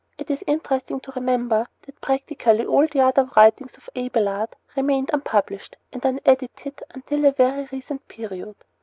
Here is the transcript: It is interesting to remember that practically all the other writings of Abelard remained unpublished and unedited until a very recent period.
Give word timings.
It 0.17 0.31
is 0.31 0.43
interesting 0.47 0.99
to 1.01 1.11
remember 1.11 1.67
that 1.83 2.01
practically 2.01 2.65
all 2.65 2.87
the 2.87 3.01
other 3.01 3.29
writings 3.37 3.77
of 3.77 3.87
Abelard 3.95 4.49
remained 4.75 5.11
unpublished 5.13 5.75
and 5.93 6.03
unedited 6.03 6.81
until 6.89 7.23
a 7.23 7.31
very 7.33 7.67
recent 7.71 8.07
period. 8.07 8.55